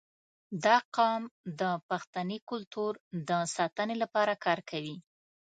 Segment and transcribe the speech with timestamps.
[0.65, 1.23] •دا قوم
[1.59, 2.91] د پښتني کلتور
[3.29, 4.95] د ساتنې لپاره کار کوي.